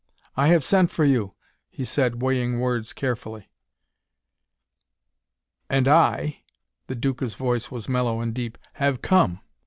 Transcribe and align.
"I 0.35 0.47
have 0.47 0.63
sent 0.63 0.89
for 0.89 1.05
you," 1.05 1.35
he 1.69 1.85
said, 1.85 2.23
weighing 2.23 2.59
words 2.59 2.91
carefully. 2.91 3.51
"And 5.69 5.87
I," 5.87 6.41
the 6.87 6.95
Duca's 6.95 7.35
voice 7.35 7.69
was 7.69 7.87
mellow 7.87 8.19
and 8.19 8.33
deep 8.33 8.57
"have 8.73 9.03
come. 9.03 9.41